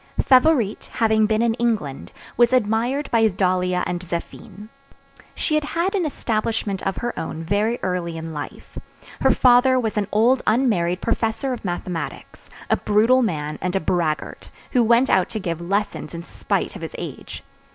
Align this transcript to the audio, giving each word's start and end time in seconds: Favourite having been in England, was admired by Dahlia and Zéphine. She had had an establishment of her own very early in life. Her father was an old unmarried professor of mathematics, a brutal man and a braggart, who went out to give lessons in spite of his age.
Favourite 0.19 0.89
having 0.93 1.27
been 1.27 1.43
in 1.43 1.53
England, 1.59 2.11
was 2.35 2.53
admired 2.53 3.07
by 3.11 3.27
Dahlia 3.27 3.83
and 3.85 3.99
Zéphine. 4.01 4.69
She 5.35 5.53
had 5.53 5.63
had 5.63 5.93
an 5.93 6.07
establishment 6.07 6.81
of 6.87 6.97
her 6.97 7.13
own 7.19 7.43
very 7.43 7.77
early 7.83 8.17
in 8.17 8.33
life. 8.33 8.79
Her 9.19 9.29
father 9.29 9.79
was 9.79 9.97
an 9.97 10.07
old 10.11 10.41
unmarried 10.47 11.01
professor 11.01 11.53
of 11.53 11.63
mathematics, 11.63 12.49
a 12.67 12.77
brutal 12.77 13.21
man 13.21 13.59
and 13.61 13.75
a 13.75 13.79
braggart, 13.79 14.49
who 14.71 14.83
went 14.83 15.11
out 15.11 15.29
to 15.29 15.39
give 15.39 15.61
lessons 15.61 16.15
in 16.15 16.23
spite 16.23 16.75
of 16.75 16.81
his 16.81 16.95
age. 16.97 17.43